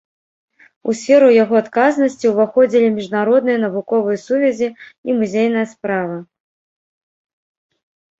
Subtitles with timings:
[0.91, 4.69] У сферу яго адказнасці ўваходзілі міжнародныя навуковыя сувязі
[5.11, 6.17] і музейная справа.